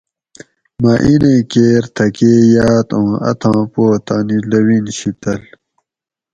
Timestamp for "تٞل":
5.21-5.41